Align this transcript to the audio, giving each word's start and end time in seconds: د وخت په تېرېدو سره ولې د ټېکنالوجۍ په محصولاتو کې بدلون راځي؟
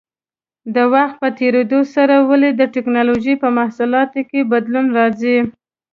د 0.75 0.77
وخت 0.93 1.15
په 1.23 1.27
تېرېدو 1.39 1.79
سره 1.95 2.15
ولې 2.29 2.49
د 2.55 2.61
ټېکنالوجۍ 2.73 3.35
په 3.43 3.47
محصولاتو 3.57 4.19
کې 4.29 4.49
بدلون 4.51 4.85
راځي؟ 4.97 5.37